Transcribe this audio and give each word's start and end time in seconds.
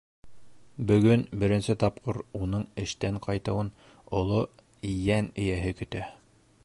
Бөгөн 0.91 1.25
беренсе 1.43 1.75
тапҡыр 1.83 2.19
уның 2.39 2.65
эштән 2.85 3.21
ҡайтыуын 3.27 3.71
оло 4.23 4.41
йән 4.95 5.33
эйәһе 5.45 5.77
көтә. 5.83 6.03